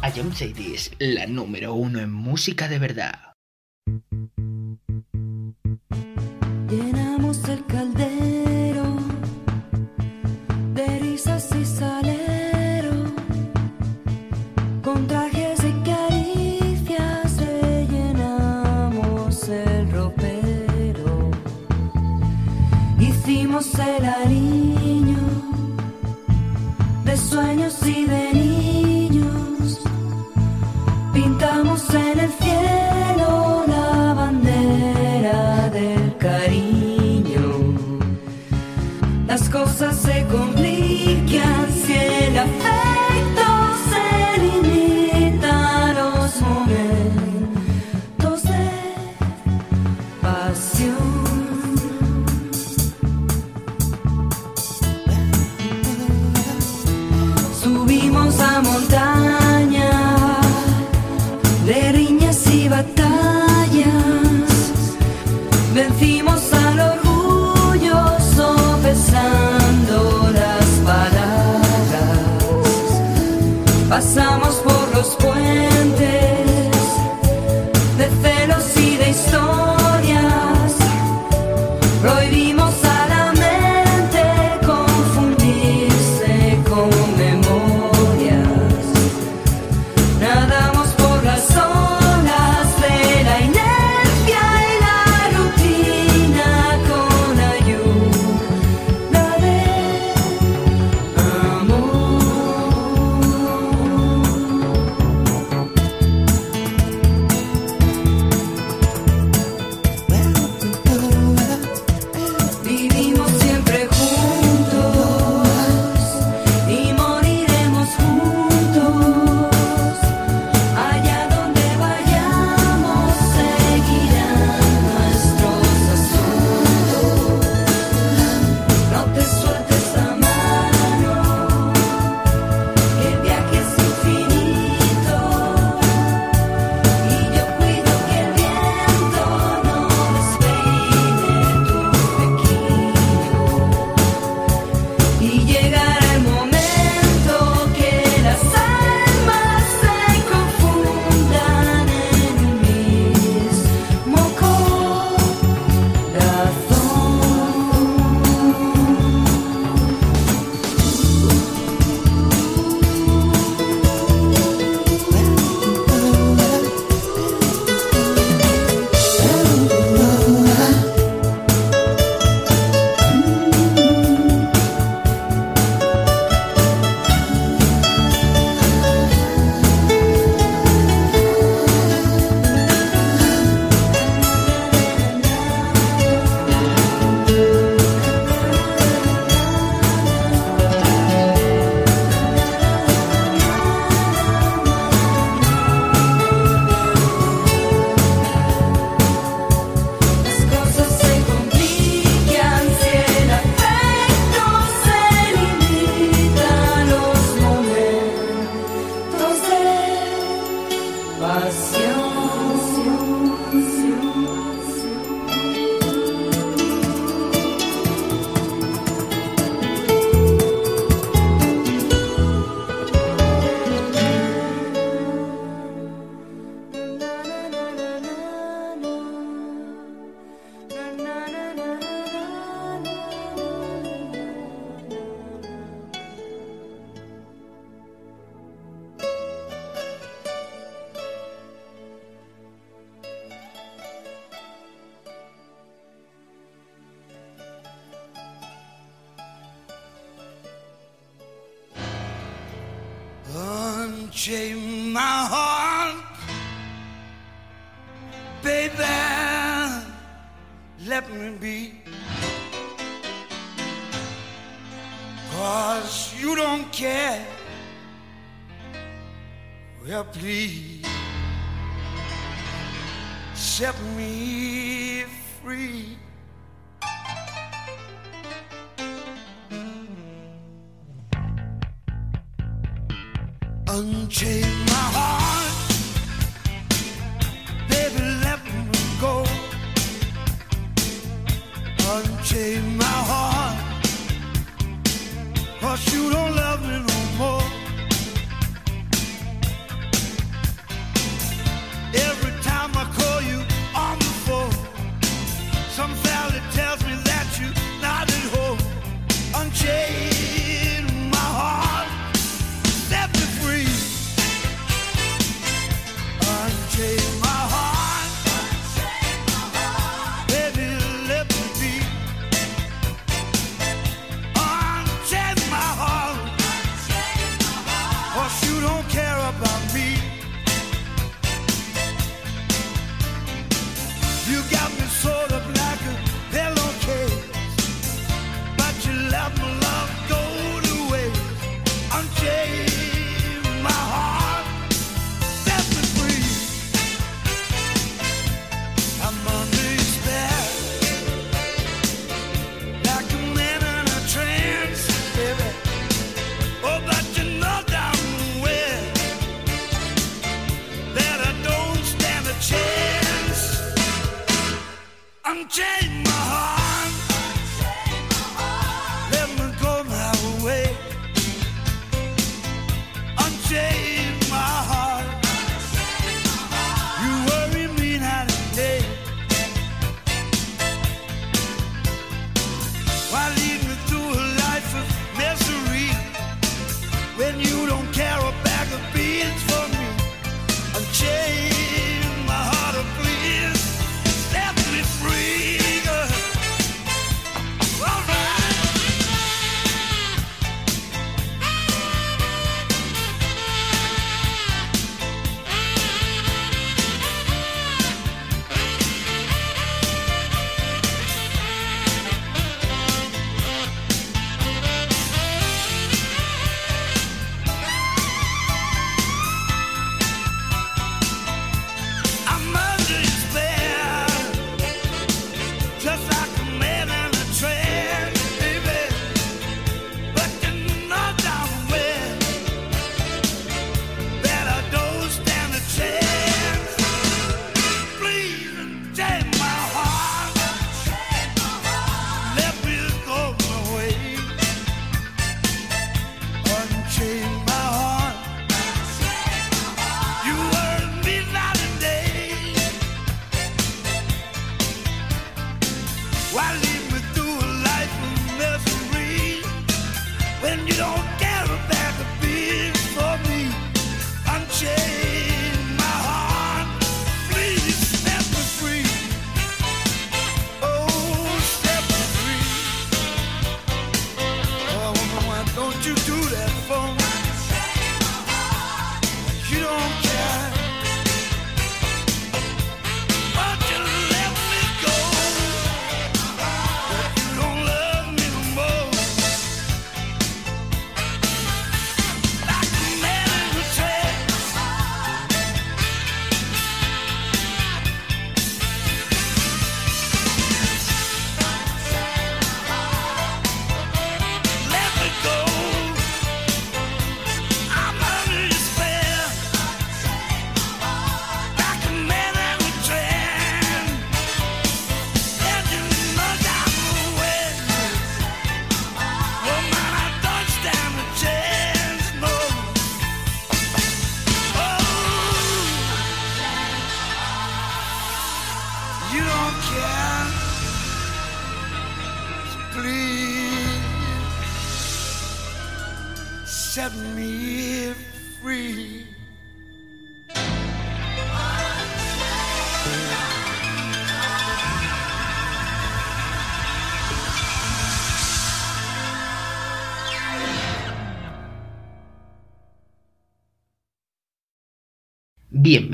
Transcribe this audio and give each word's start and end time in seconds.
A 0.00 0.12
Jump 0.12 0.32
Sadie's, 0.32 0.92
la 1.00 1.26
número 1.26 1.74
uno 1.74 1.98
en 1.98 2.12
música 2.12 2.68
de 2.68 2.78
verdad. 2.78 3.18
Llenamos 6.70 7.48
el 7.48 7.66
caldero 7.66 8.96
de 10.74 10.98
risas 11.00 11.48
y 11.60 11.64
salero 11.64 12.92
con 14.82 15.08
trajes 15.08 15.58
y 15.64 15.72
caricias 15.90 17.40
rellenamos 17.40 19.48
el 19.48 19.90
ropero 19.90 21.32
hicimos 23.00 23.74
el 23.74 24.04
ariño 24.04 25.18
de 27.04 27.16
sueños 27.16 27.84
y 27.84 28.04
de 28.04 28.32
niños 28.32 28.47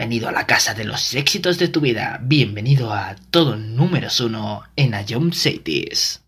Bienvenido 0.04 0.28
a 0.28 0.32
la 0.32 0.46
casa 0.46 0.74
de 0.74 0.84
los 0.84 1.14
éxitos 1.14 1.56
de 1.56 1.68
tu 1.68 1.80
vida. 1.80 2.20
Bienvenido 2.20 2.92
a 2.92 3.16
todo 3.30 3.56
número 3.56 4.08
uno 4.20 4.62
en 4.76 4.92
Ion 5.08 5.32
Cities. 5.32 6.23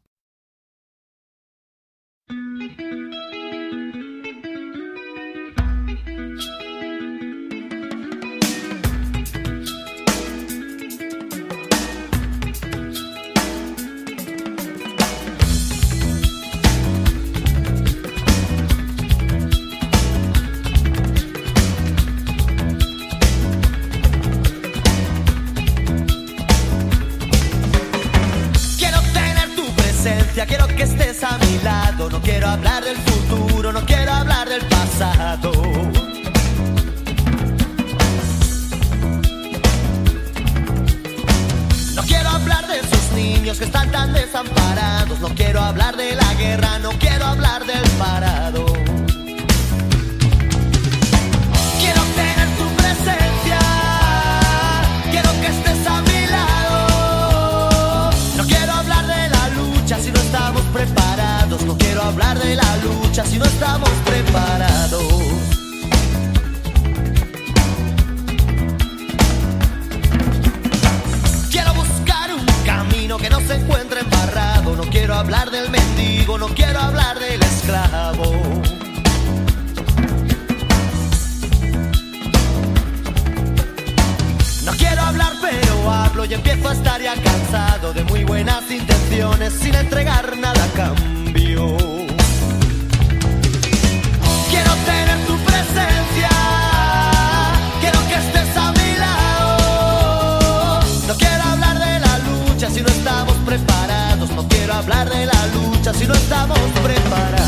y 86.29 86.35
empiezo 86.35 86.69
a 86.69 86.73
estar 86.73 87.01
ya 87.01 87.15
cansado 87.15 87.93
de 87.93 88.03
muy 88.03 88.25
buenas 88.25 88.69
intenciones 88.71 89.53
sin 89.53 89.75
entregar 89.75 90.37
nada 90.37 90.65
a 90.65 90.69
cambio. 90.73 91.77
Quiero 94.51 94.73
tener 94.87 95.27
tu 95.27 95.37
presencia, 95.45 96.31
quiero 97.81 97.99
que 98.09 98.15
estés 98.15 98.57
a 98.57 98.73
mi 98.73 98.99
lado. 98.99 100.81
No 101.07 101.15
quiero 101.15 101.43
hablar 101.45 101.79
de 101.79 102.01
la 102.01 102.19
lucha 102.19 102.71
si 102.71 102.81
no 102.81 102.89
estamos 102.89 103.35
preparados, 103.47 104.31
no 104.31 104.49
quiero 104.49 104.75
hablar 104.75 105.09
de 105.09 105.27
la 105.27 105.47
lucha 105.55 105.95
si 105.95 106.07
no 106.07 106.15
estamos 106.15 106.59
preparados. 106.83 107.46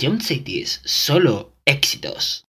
Jump 0.00 0.22
Cities, 0.22 0.80
solo 0.86 1.52
éxitos. 1.66 2.46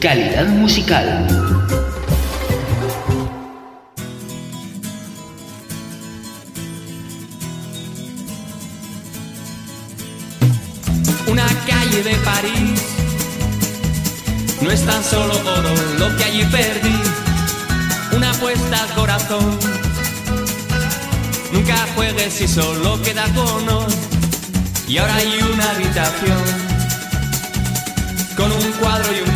Calidad 0.00 0.46
musical. 0.48 1.26
Una 11.26 11.46
calle 11.66 12.02
de 12.02 12.14
París 12.16 12.82
no 14.60 14.70
es 14.70 14.84
tan 14.84 15.02
solo 15.02 15.32
oro 15.32 15.74
lo 15.98 16.16
que 16.16 16.24
allí 16.24 16.44
perdí. 16.44 16.96
Una 18.16 18.32
apuesta 18.32 18.82
al 18.82 18.94
corazón. 18.94 19.58
Nunca 21.52 21.76
juegues 21.94 22.34
si 22.34 22.46
solo 22.46 23.00
queda 23.02 23.24
cono. 23.34 23.86
Y 24.86 24.98
ahora 24.98 25.14
hay 25.14 25.38
una 25.52 25.70
habitación 25.70 26.59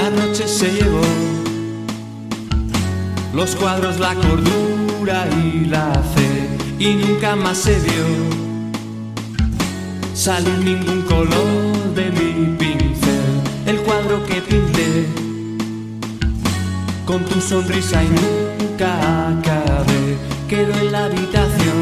La 0.00 0.10
noche 0.10 0.46
se 0.46 0.70
llevó 0.70 1.00
los 3.34 3.56
cuadros, 3.56 3.98
la 3.98 4.14
cordura 4.14 5.28
y 5.42 5.64
la 5.64 5.92
fe. 6.14 6.48
Y 6.78 6.94
nunca 6.94 7.34
más 7.34 7.58
se 7.58 7.74
vio 7.80 8.06
salir 10.14 10.58
ningún 10.58 11.02
color 11.02 11.94
de 11.96 12.10
mi 12.12 12.56
pincel. 12.56 13.42
El 13.66 13.78
cuadro 13.78 14.24
que 14.24 14.40
pinté 14.40 15.06
con 17.04 17.24
tu 17.24 17.40
sonrisa 17.40 18.04
y 18.04 18.08
nunca 18.08 19.30
acabé 19.30 20.16
quedó 20.48 20.74
en 20.78 20.92
la 20.92 21.06
habitación 21.06 21.80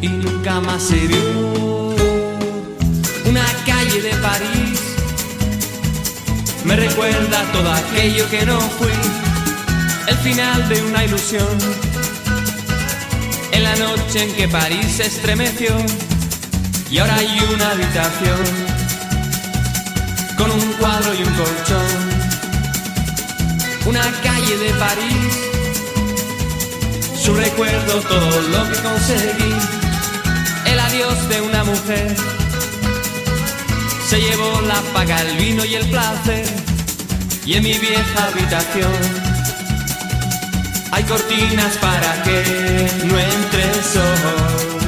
y 0.00 0.08
nunca 0.08 0.58
más 0.62 0.82
se 0.84 1.06
vio. 1.06 1.94
Una 3.26 3.44
calle 3.66 4.00
de 4.00 4.14
París 4.22 4.57
recuerda 6.98 7.44
todo 7.52 7.72
aquello 7.72 8.28
que 8.28 8.44
no 8.44 8.58
fui, 8.60 8.90
el 10.08 10.16
final 10.16 10.68
de 10.68 10.82
una 10.82 11.04
ilusión. 11.04 11.46
En 13.52 13.62
la 13.62 13.76
noche 13.76 14.24
en 14.24 14.34
que 14.34 14.48
París 14.48 14.94
se 14.96 15.06
estremeció 15.06 15.76
y 16.90 16.98
ahora 16.98 17.14
hay 17.14 17.40
una 17.54 17.70
habitación 17.70 18.40
con 20.36 20.50
un 20.50 20.72
cuadro 20.72 21.14
y 21.14 21.22
un 21.22 21.34
colchón. 21.34 21.98
Una 23.86 24.02
calle 24.24 24.58
de 24.58 24.70
París, 24.70 25.34
su 27.22 27.32
recuerdo, 27.32 28.00
todo 28.00 28.40
lo 28.40 28.70
que 28.70 28.78
conseguí. 28.82 29.54
El 30.66 30.80
adiós 30.80 31.28
de 31.28 31.40
una 31.42 31.62
mujer 31.62 32.16
se 34.08 34.20
llevó 34.20 34.60
la 34.62 34.80
paga, 34.92 35.20
el 35.22 35.36
vino 35.36 35.64
y 35.64 35.76
el 35.76 35.88
placer. 35.90 36.68
Y 37.48 37.54
en 37.54 37.62
mi 37.62 37.72
vieja 37.72 38.26
habitación. 38.26 38.92
Hay 40.90 41.02
cortinas 41.04 41.78
para 41.78 42.22
que 42.22 42.90
no 43.06 43.18
entre 43.18 43.62
el 43.62 43.84
sol. 43.84 44.78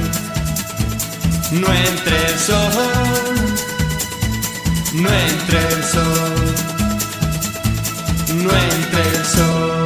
No 1.53 1.73
entre 1.73 2.27
el 2.27 2.39
sol, 2.39 2.71
no 4.93 5.09
entre 5.11 5.59
el 5.59 5.85
sol, 5.85 6.55
no 8.45 8.51
entre 8.53 9.09
el 9.09 9.25
sol. 9.25 9.80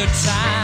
Good 0.00 0.14
time, 0.24 0.59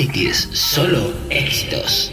Cities, 0.00 0.48
solo 0.54 1.12
éxitos. 1.28 2.09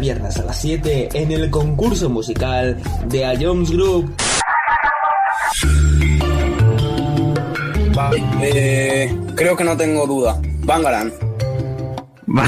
Viernes 0.00 0.36
a 0.38 0.44
las 0.44 0.60
7 0.60 1.10
en 1.14 1.30
el 1.32 1.50
concurso 1.50 2.08
musical 2.08 2.76
de 3.06 3.24
A 3.26 3.34
Jones 3.40 3.70
Group. 3.70 4.14
Eh, 8.42 9.14
creo 9.36 9.56
que 9.56 9.64
no 9.64 9.76
tengo 9.76 10.06
duda. 10.06 10.40
Bangaran. 10.64 11.12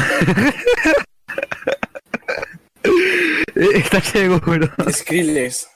¿Estás 3.54 4.04
seguro? 4.04 4.68
Skrillex. 4.90 5.68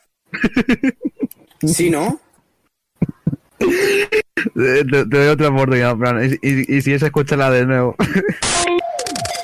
¿Sí, 1.62 1.90
no? 1.90 2.18
Te, 3.58 4.84
te 4.84 5.04
doy 5.04 5.28
otra 5.28 5.48
oportunidad, 5.48 5.96
y, 6.22 6.34
y- 6.42 6.76
y 6.76 6.82
si 6.82 6.92
es, 6.92 7.02
escúchala 7.02 7.50
de 7.50 7.66
nuevo. 7.66 7.96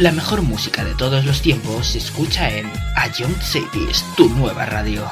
La 0.00 0.12
mejor 0.12 0.40
música 0.40 0.82
de 0.82 0.94
todos 0.94 1.26
los 1.26 1.42
tiempos 1.42 1.88
se 1.88 1.98
escucha 1.98 2.48
en 2.48 2.72
A 2.96 3.08
Young 3.08 3.38
Cities, 3.42 4.02
tu 4.16 4.30
nueva 4.30 4.64
radio. 4.64 5.04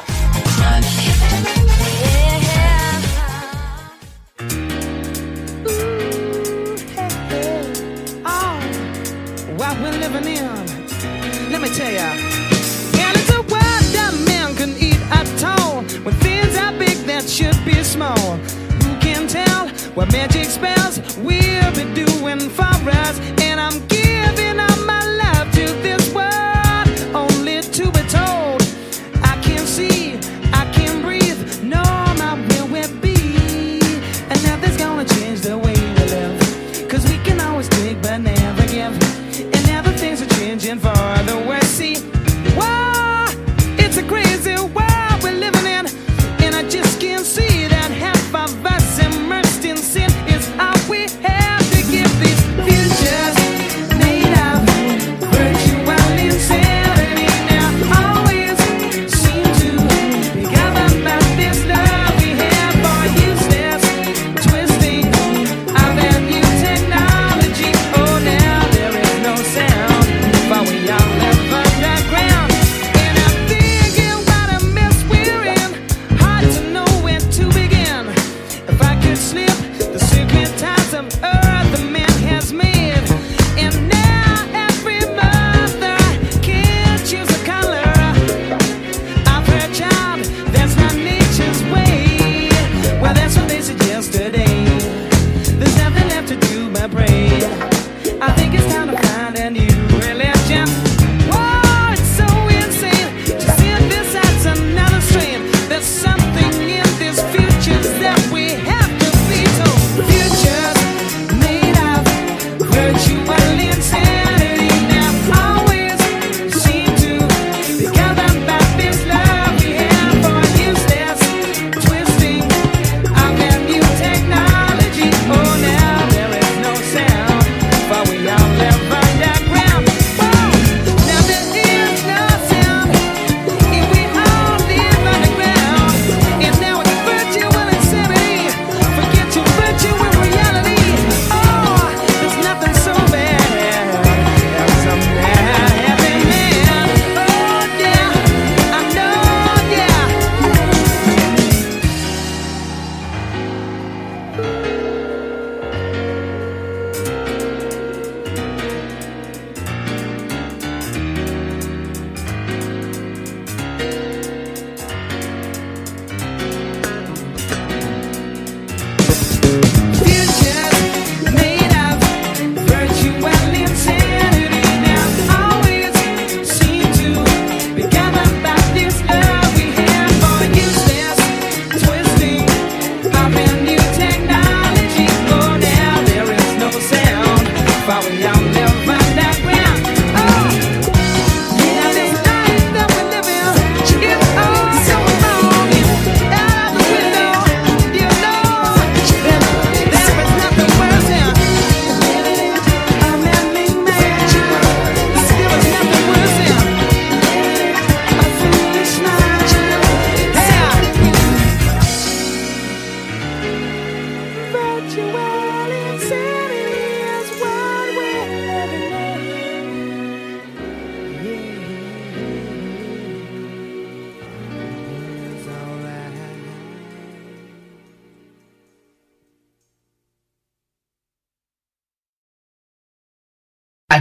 What 19.94 20.12
magic 20.12 20.44
spells 20.44 21.00
we'll 21.18 21.72
be 21.72 21.82
doing 21.92 22.38
for 22.50 22.68
this 25.82 26.14
world. 26.14 26.37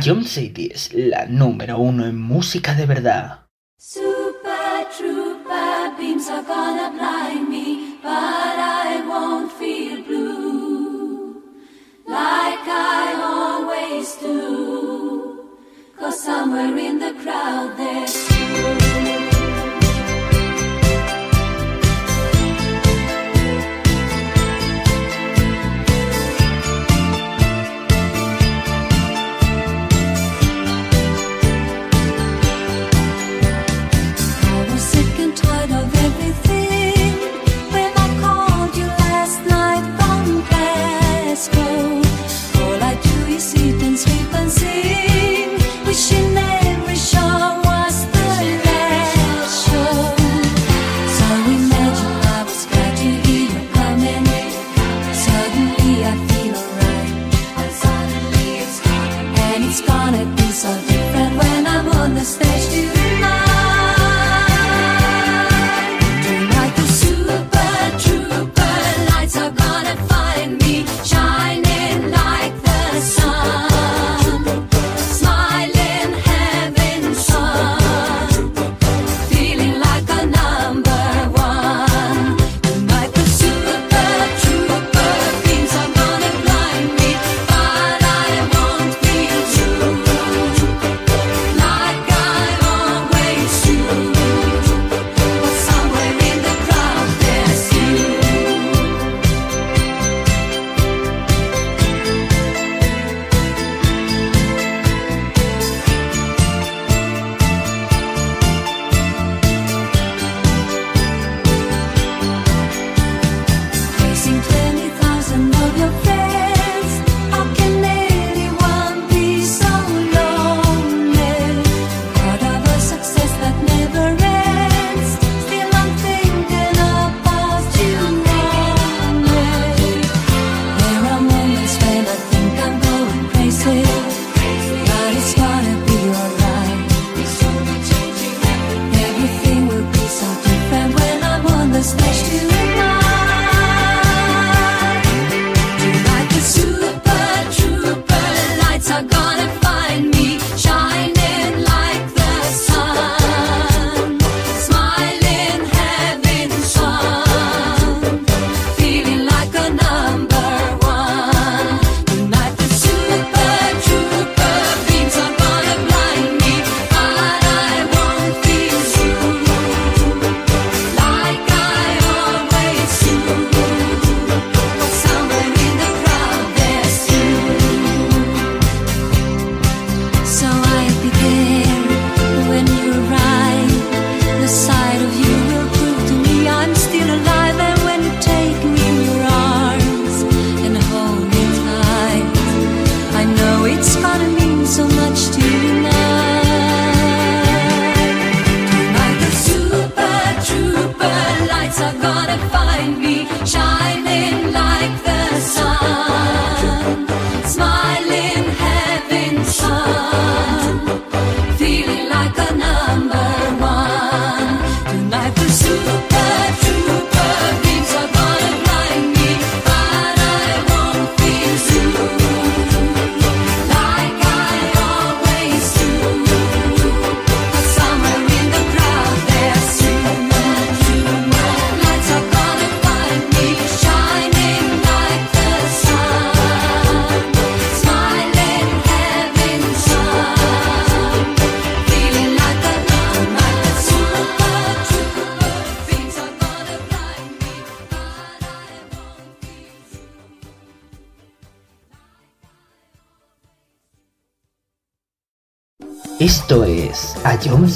Ion 0.06 0.26
City 0.26 0.70
es 0.74 0.94
la 0.94 1.26
número 1.26 1.80
uno 1.80 2.06
en 2.06 2.20
música 2.20 2.74
de 2.76 2.86
verdad. 2.86 3.48
Super 3.78 4.86
trooper 4.96 5.96
beams 5.98 6.30
are 6.30 6.44
gonna 6.44 6.92
blind 6.92 7.50
me, 7.50 7.98
but 8.04 8.12
I 8.12 9.02
won't 9.08 9.52
feel 9.54 10.04
blue 10.04 11.42
like 12.06 12.68
I 12.68 13.16
always 13.24 14.16
do. 14.18 15.50
Cause 15.98 16.22
somewhere 16.24 16.78
in 16.78 17.00
the 17.00 17.14
crowd 17.24 17.76
there's 17.78 18.30
you. 18.30 18.87
心。 45.98 46.37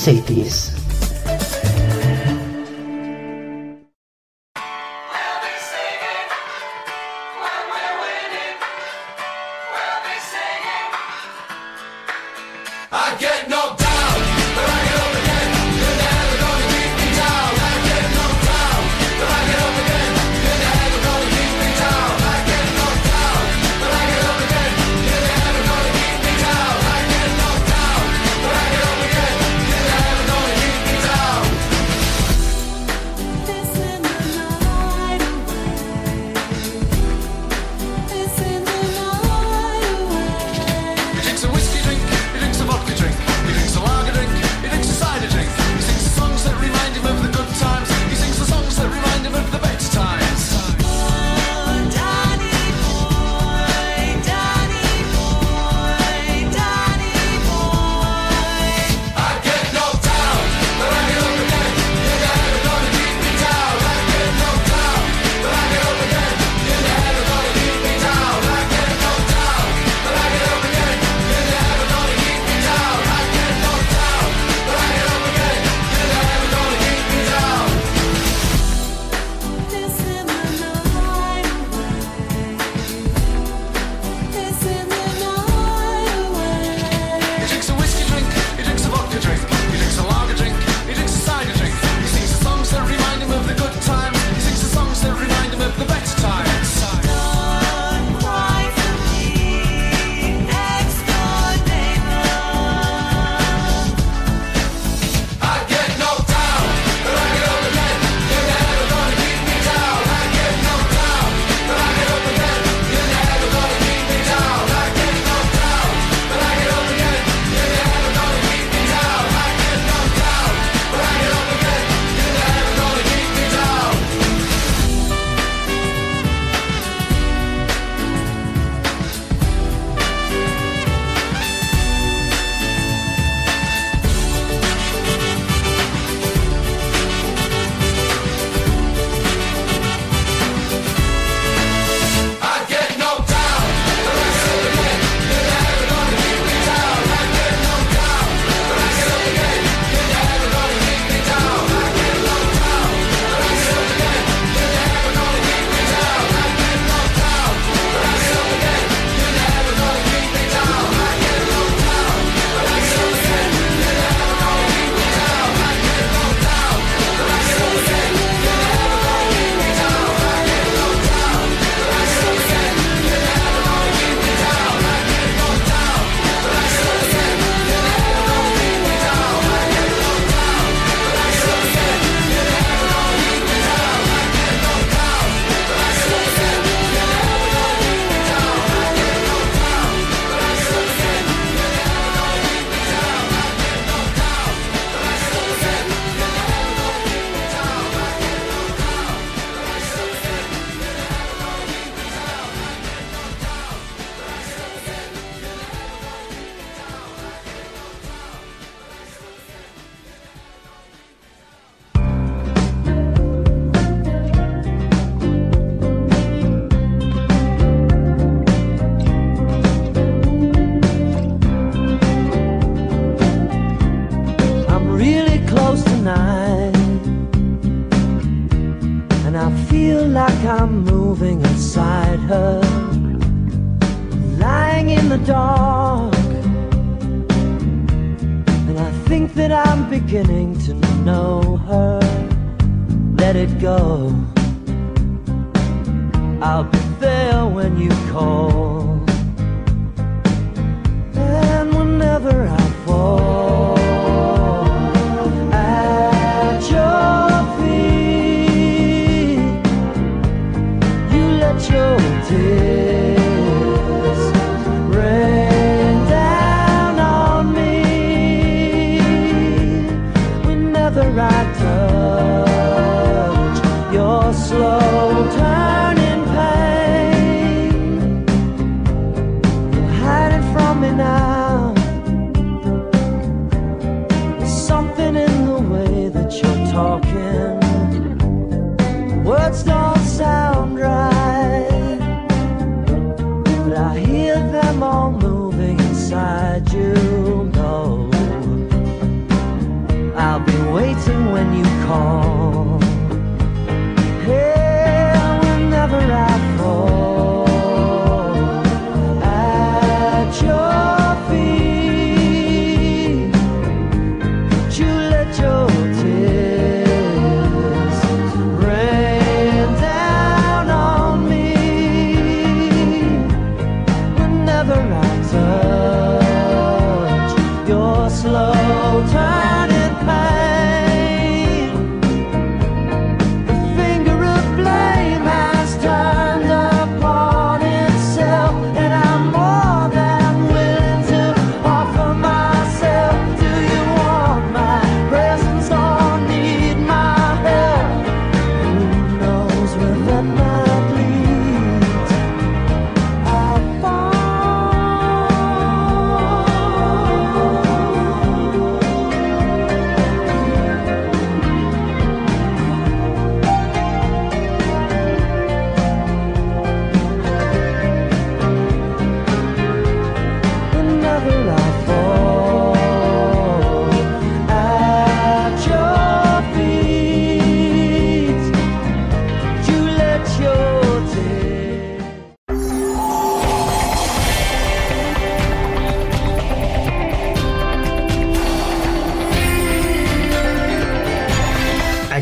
Cities. 0.02 0.61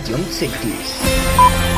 Young 0.10 0.24
Safeties. 0.32 1.69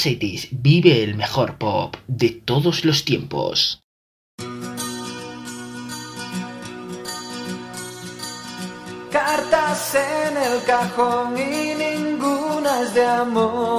Cities 0.00 0.48
vive 0.50 1.04
el 1.04 1.14
mejor 1.14 1.58
pop 1.58 1.94
de 2.06 2.30
todos 2.30 2.86
los 2.86 3.04
tiempos. 3.04 3.82
Cartas 9.12 9.94
en 9.94 10.36
el 10.38 10.62
cajón 10.64 11.36
y 11.36 11.74
ninguna 11.74 12.80
es 12.80 12.94
de 12.94 13.04
amor. 13.04 13.69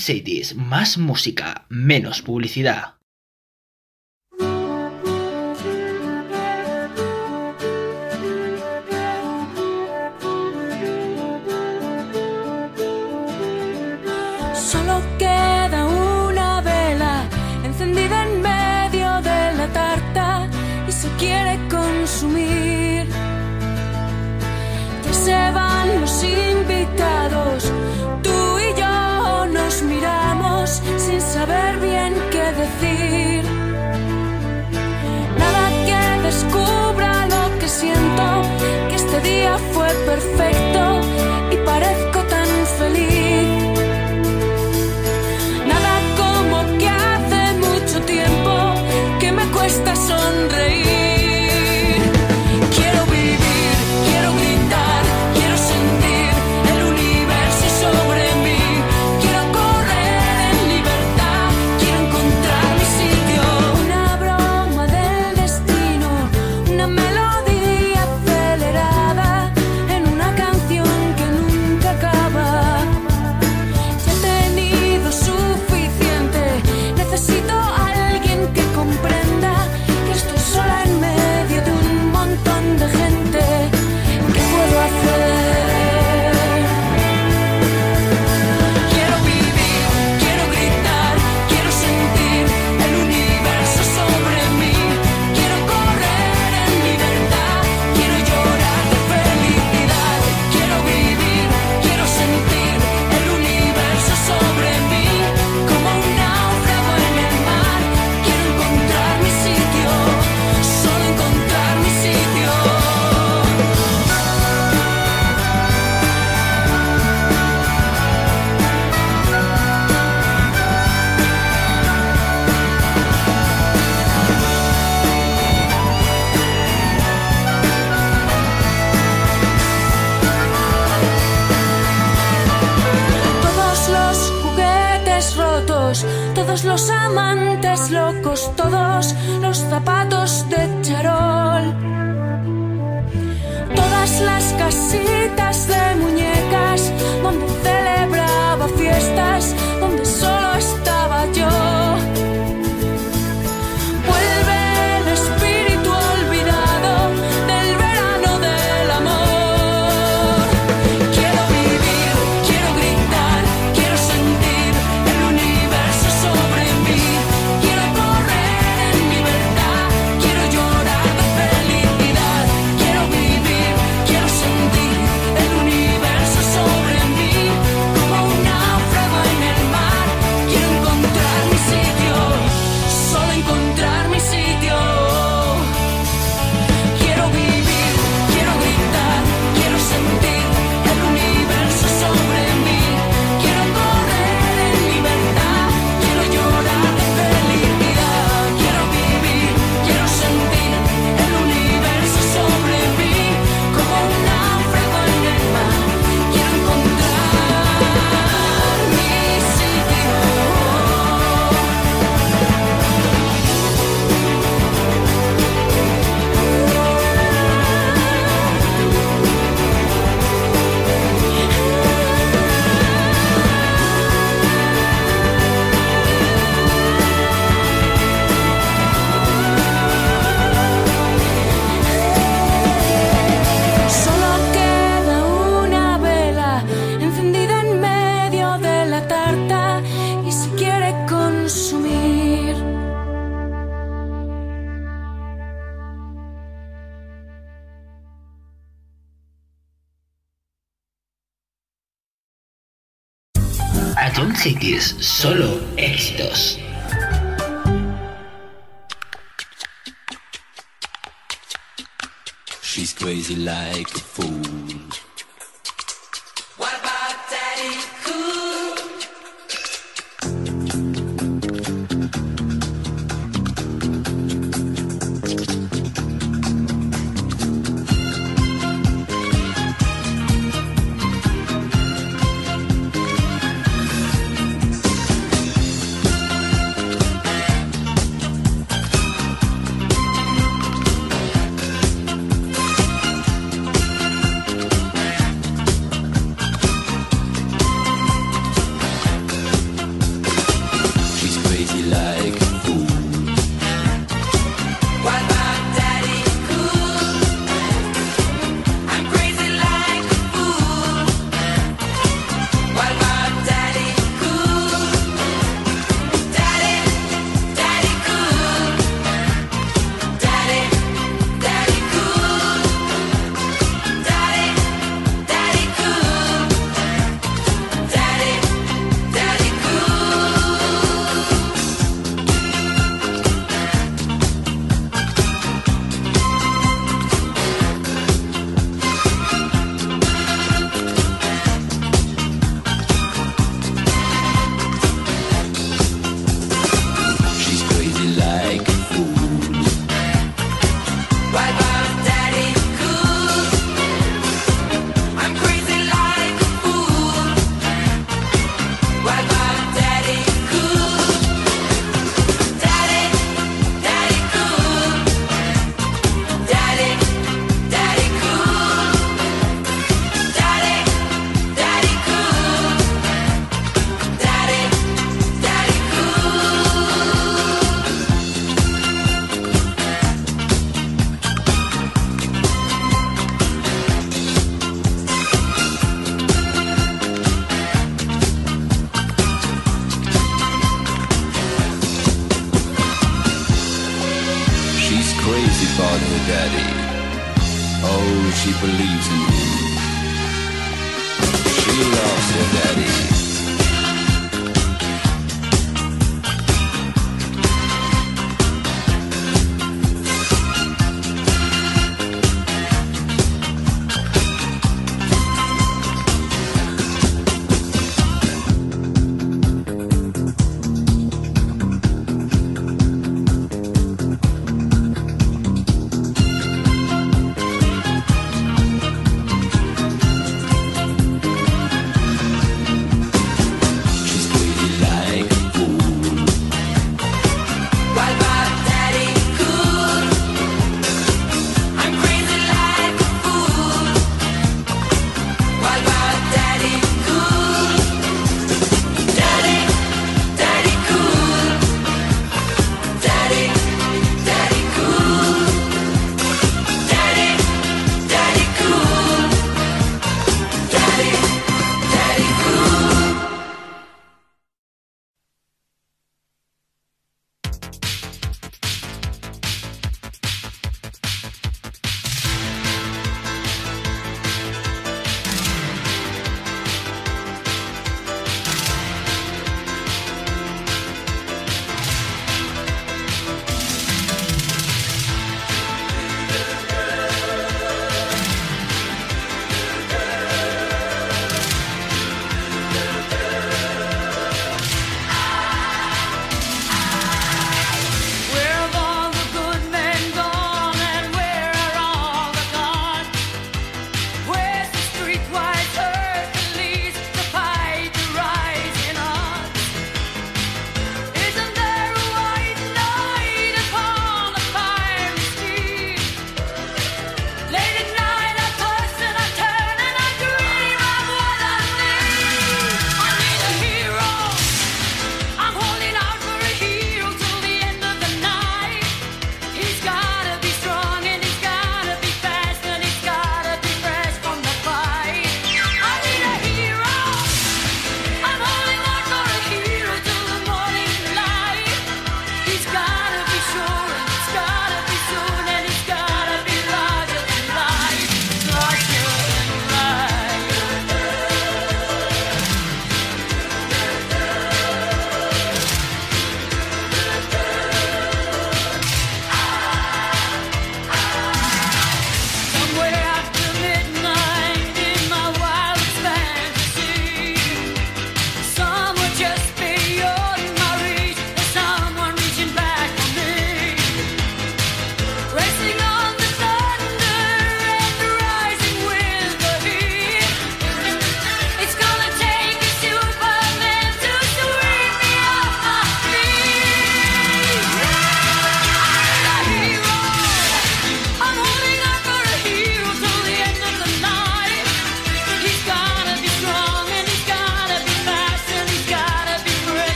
CDs, 0.00 0.56
más 0.56 0.98
música, 0.98 1.66
menos 1.68 2.22
publicidad. 2.22 2.99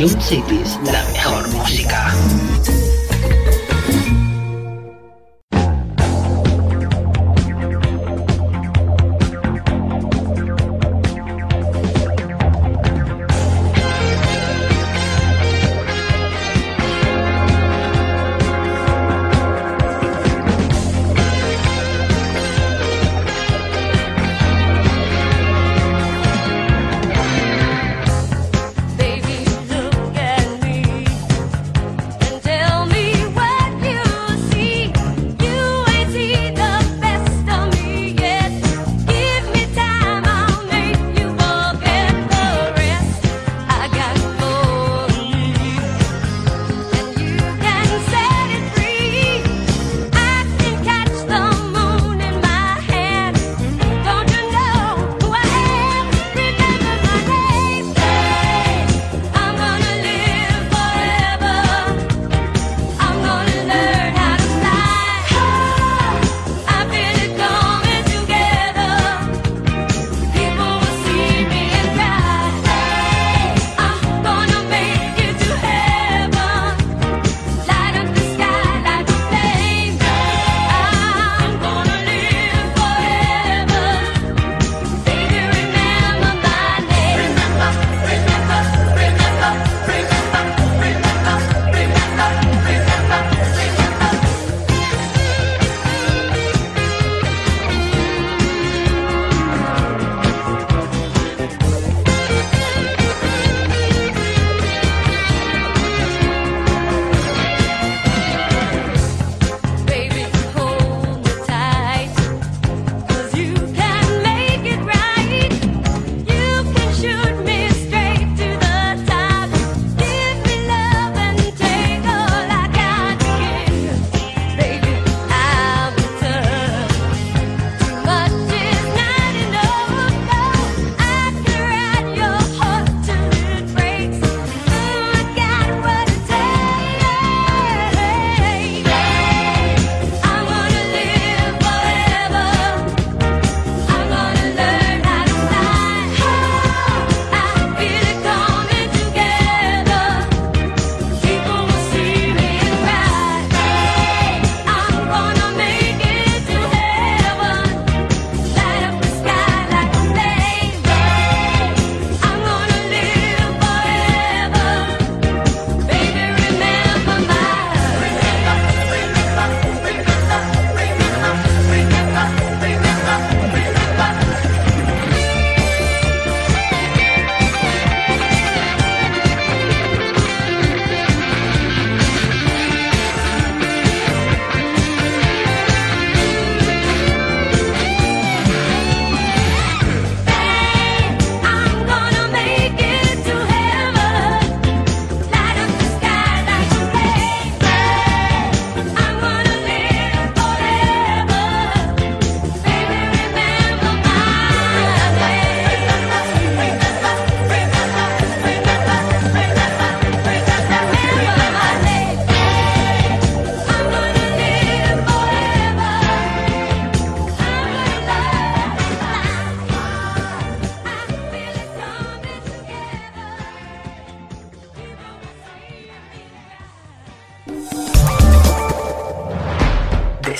Ion 0.00 0.18
Cities, 0.18 0.78
la 0.84 1.09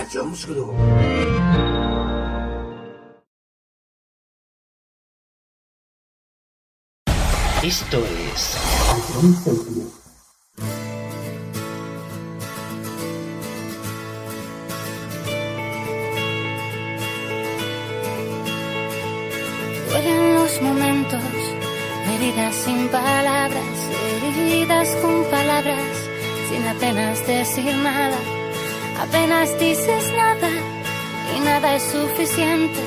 Acıyor 0.00 0.24
musun? 0.24 0.56
Esto 7.62 7.98
es... 7.98 8.56
Los 20.34 20.62
momentos, 20.62 21.20
heridas 22.08 22.54
sin 22.54 22.88
palabras, 22.88 23.50
heridas 24.24 24.88
con 25.02 25.24
palabras, 25.30 25.78
sin 26.48 26.66
apenas 26.66 27.26
decir 27.26 27.74
nada 27.76 28.39
Apenas 29.00 29.58
dices 29.58 30.12
nada 30.14 30.50
y 31.34 31.40
nada 31.40 31.74
es 31.76 31.82
suficiente. 31.84 32.80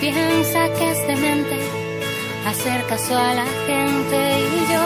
Piensa 0.00 0.68
que 0.74 0.90
es 0.90 1.06
demente 1.06 1.56
hacer 2.46 2.84
caso 2.86 3.16
a 3.16 3.32
la 3.34 3.46
gente 3.66 4.18
y 4.54 4.72
yo, 4.72 4.84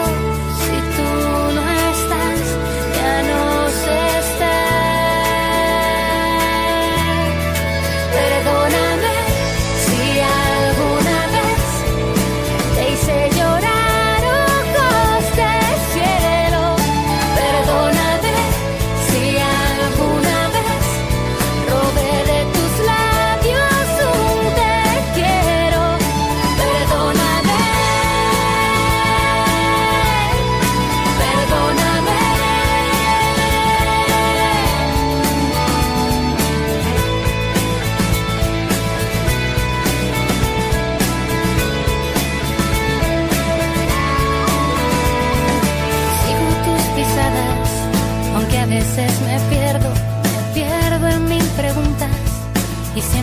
si 0.65 0.77
tú 0.97 1.09
no 1.57 1.63
estás, 1.93 2.41
ya 2.97 3.23
no. 3.23 3.40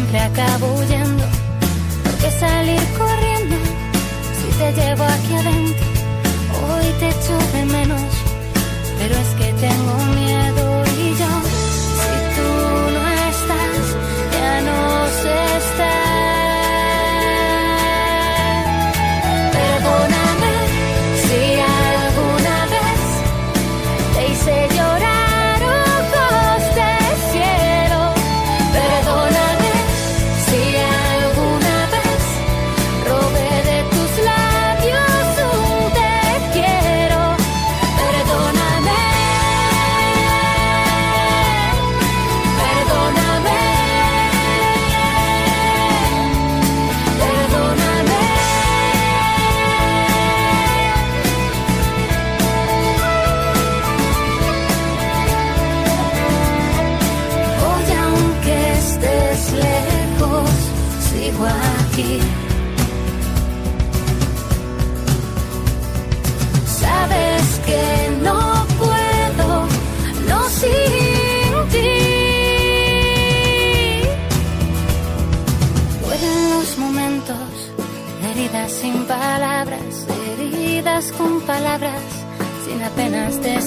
siempre 0.08 0.20
acabo 0.20 0.74
huyendo. 0.80 1.24
¿Por 2.04 2.14
qué 2.16 2.32
salir 2.32 2.82
corriendo 2.98 3.56
si 4.38 4.58
te 4.58 4.72
llevo 4.74 5.04
aquí 5.04 5.34
adentro? 5.34 5.86
Hoy 6.64 6.86
te 7.00 7.10
echo 7.10 7.38
de 7.54 7.66
menos, 7.66 8.02
pero 9.00 9.16
es 9.16 9.28
que 9.38 9.54
tengo 9.54 9.96
miedo. 10.16 10.27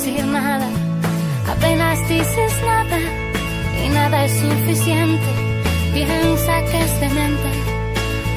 decir 0.01 0.25
nada, 0.25 0.67
apenas 1.47 1.99
dices 2.09 2.53
nada 2.65 2.99
y 3.85 3.89
nada 3.91 4.25
es 4.25 4.33
suficiente. 4.33 5.31
Piensa 5.93 6.65
que 6.71 6.81
es 6.81 7.01
demente. 7.01 7.51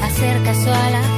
Hacer 0.03 0.44
caso 0.44 0.73
a 0.73 0.90
la 0.90 1.12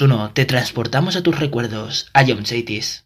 1, 0.00 0.32
te 0.32 0.44
transportamos 0.44 1.16
a 1.16 1.22
tus 1.22 1.38
recuerdos, 1.38 2.10
a 2.12 2.24
John 2.26 2.44
Chaitis. 2.44 3.05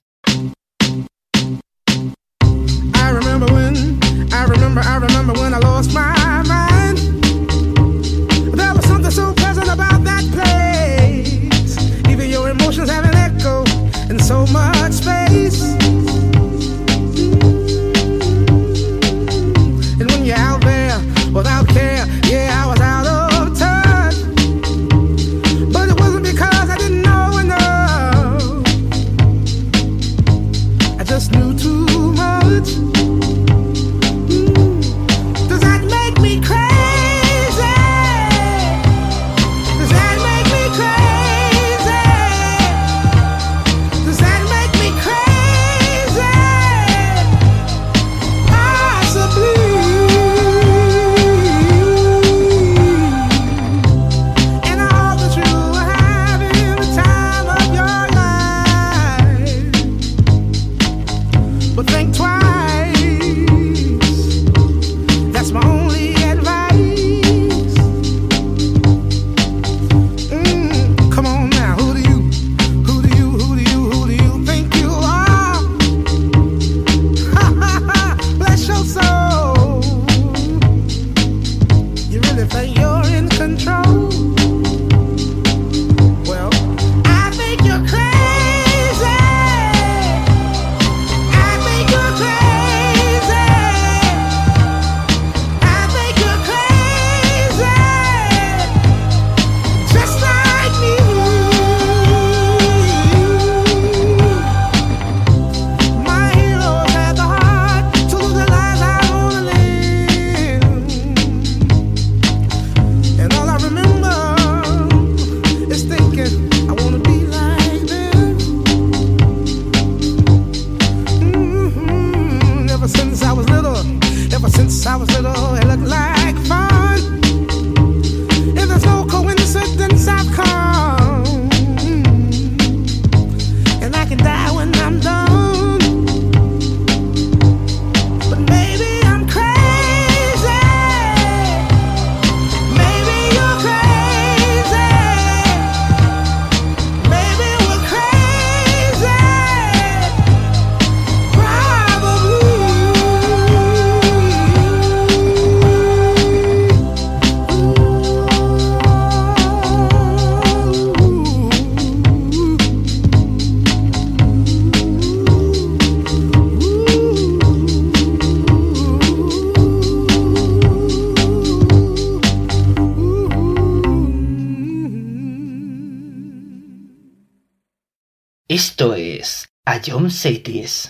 a 179.67 179.79
John 179.79 180.09
Satis. 180.11 180.89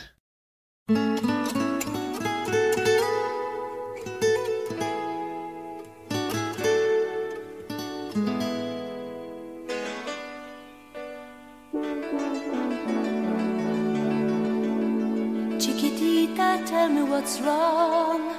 Chiquitita, 15.59 16.65
tell 16.67 16.89
me 16.89 17.03
what's 17.03 17.41
wrong. 17.41 18.35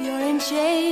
You're 0.00 0.20
in 0.20 0.40
shame. 0.40 0.91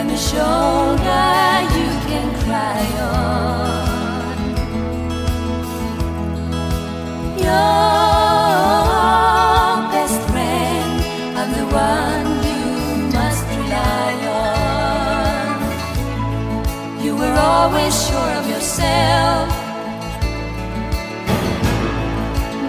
I'm 0.00 0.08
a 0.08 0.16
shoulder 0.16 1.60
you 1.76 1.88
can 2.08 2.28
cry 2.42 2.84
on. 3.04 4.38
Your 7.36 7.74
best 9.92 10.20
friend, 10.30 10.92
I'm 11.36 11.50
the 11.52 11.66
one 11.86 12.28
you 12.48 12.64
must 13.12 13.44
rely 13.58 14.14
on. 14.48 15.58
You 17.04 17.12
were 17.14 17.36
always 17.38 17.94
sure 18.06 18.32
of 18.40 18.44
yourself. 18.48 19.48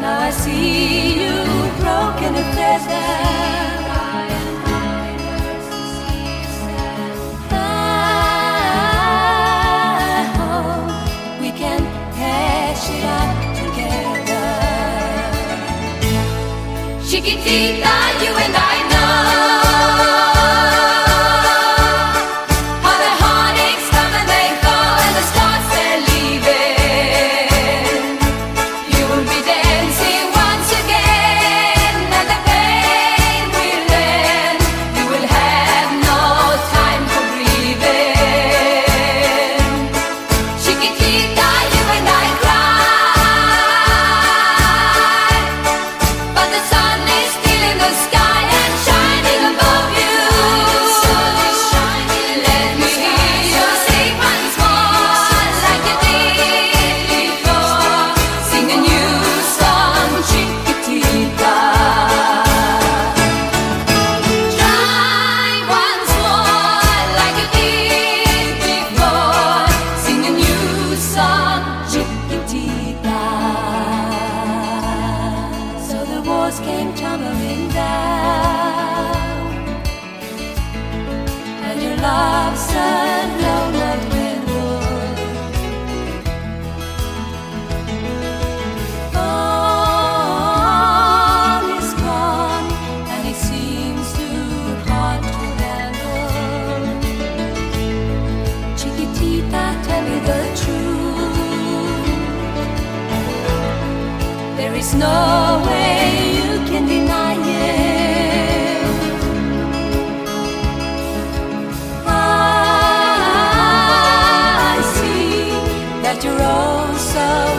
Now 0.02 0.28
I 0.28 0.32
see 0.32 1.14
you 1.24 1.36
broken 1.80 2.32
and 2.36 2.50
pleasant. 2.56 3.61
Chiquitita, 17.12 18.24
you 18.24 18.34
and 18.38 18.56
I. 18.56 18.71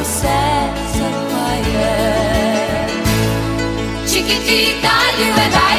sets 0.05 1.01
on 1.01 1.13
fire. 1.31 2.89
Chiquitita, 4.07 4.95
you 5.19 5.31
and 5.45 5.55
I. 5.55 5.72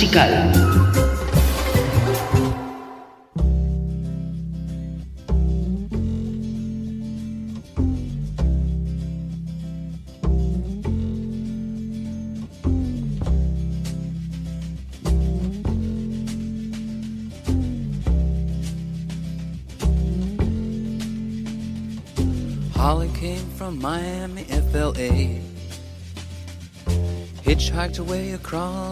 musical. 0.00 0.49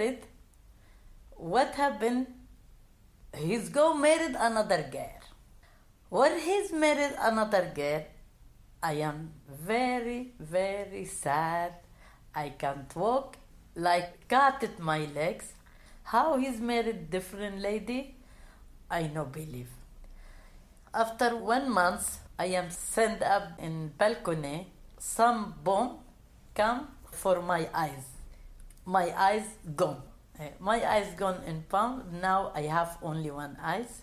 married. 0.00 0.26
What 1.36 1.74
happened? 1.74 2.26
He's 3.36 3.68
go 3.68 3.94
married 3.94 4.36
another 4.38 4.82
girl. 4.90 5.20
When 6.08 6.38
he's 6.40 6.72
married 6.72 7.14
another 7.20 7.70
girl, 7.74 8.04
I 8.82 8.94
am 9.08 9.32
very, 9.48 10.32
very 10.38 11.04
sad. 11.04 11.72
I 12.34 12.50
can't 12.50 12.94
walk, 12.96 13.36
like 13.74 14.28
cut 14.28 14.64
at 14.64 14.78
my 14.78 15.00
legs. 15.14 15.52
How 16.02 16.38
he's 16.38 16.60
married 16.60 17.10
different 17.10 17.60
lady, 17.60 18.16
I 18.90 19.02
no 19.14 19.24
believe. 19.24 19.70
After 20.92 21.36
one 21.36 21.70
month, 21.70 22.18
I 22.38 22.46
am 22.60 22.70
sent 22.70 23.22
up 23.22 23.52
in 23.58 23.92
balcony. 23.96 24.72
Some 24.98 25.54
bomb 25.62 25.98
come 26.54 26.88
for 27.12 27.42
my 27.42 27.68
eyes. 27.72 28.09
My 28.84 29.12
eyes 29.16 29.44
gone. 29.76 30.02
Eh, 30.38 30.50
My 30.58 30.80
eyes 30.84 31.14
gone 31.16 31.42
in 31.46 31.64
pound. 31.68 32.12
Now 32.20 32.52
I 32.54 32.62
have 32.62 32.98
only 33.02 33.30
one 33.30 33.56
eyes. 33.62 34.02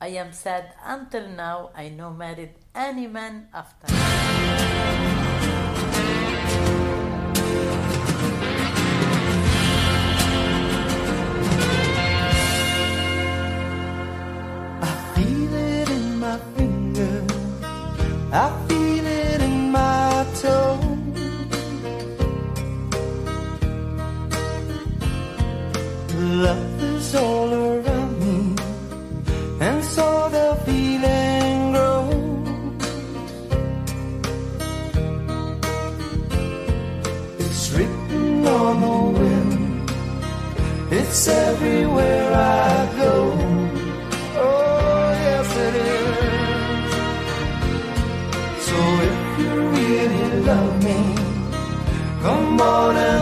I 0.00 0.08
am 0.18 0.32
sad 0.32 0.74
until 0.84 1.28
now. 1.28 1.70
I 1.74 1.88
no 1.88 2.10
married 2.10 2.54
any 2.74 3.06
man 3.06 3.48
after. 3.54 3.86
feel 15.14 15.54
it 15.54 15.88
in 15.90 16.18
my. 16.18 16.38
I 18.32 18.61
All 27.14 27.52
around 27.52 28.18
me, 28.20 28.56
and 29.60 29.84
so 29.84 30.30
the 30.30 30.56
feeling 30.64 31.72
grows. 31.72 32.14
It's 37.38 37.70
written 37.72 38.46
on 38.46 38.80
the 38.80 38.98
wind. 39.18 39.90
It's 40.90 41.28
everywhere 41.28 42.32
I 42.32 42.86
go. 42.96 43.14
Oh, 44.46 45.12
yes, 45.26 45.48
it 45.66 45.74
is. 45.92 46.92
So 48.66 48.78
if 49.10 49.18
you 49.38 49.52
really 49.76 50.28
love 50.48 50.74
me, 50.82 51.00
come 52.22 52.58
on 52.58 52.96
and 52.96 53.21